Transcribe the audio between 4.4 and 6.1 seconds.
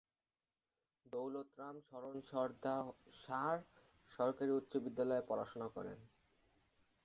উচ্চ বিদ্যালয়ে পড়াশোনা করেন।